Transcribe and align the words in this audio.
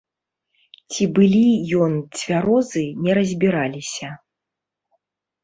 Ці 0.95 1.03
былі 1.19 1.41
ён 1.87 1.93
цвярозы, 2.21 2.83
не 3.03 3.11
разбіраліся. 3.19 4.09